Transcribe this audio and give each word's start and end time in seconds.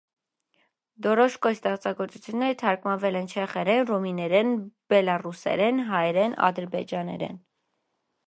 Դորոշկոյի 1.07 1.57
ստեղծագործությունները 1.57 2.55
թարգմանվել 2.61 3.19
են 3.19 3.29
չեխերեն, 3.33 3.83
ռումիներեն, 3.91 4.49
բելառուսերեն, 4.93 5.83
հայերեն, 5.93 6.33
ադրբեջաներեն։ 6.51 7.37